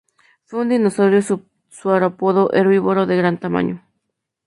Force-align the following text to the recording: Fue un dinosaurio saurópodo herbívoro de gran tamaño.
Fue 0.45 0.61
un 0.61 0.69
dinosaurio 0.69 1.21
saurópodo 1.69 2.49
herbívoro 2.53 3.05
de 3.05 3.17
gran 3.17 3.39
tamaño. 3.39 3.85